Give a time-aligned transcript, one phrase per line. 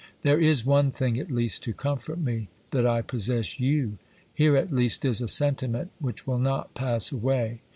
[0.23, 3.99] There is one thing at least to comfort me, that I possess you:
[4.33, 7.61] here at least is a sentiment which will not pass away.